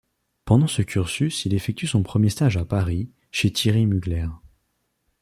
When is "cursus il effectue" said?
0.81-1.85